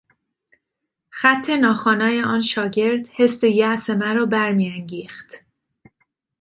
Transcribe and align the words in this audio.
خط 1.09 1.49
ناخوانای 1.49 2.23
آن 2.23 2.41
شاگرد 2.41 3.07
حس 3.15 3.43
یاس 3.43 3.89
مرا 3.89 4.25
برمیانگیخت. 4.25 5.35